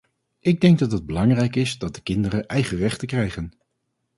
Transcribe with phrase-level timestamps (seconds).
[0.39, 3.51] Ik denk dat het belangrijk is dat de kinderen eigen rechten krijgen.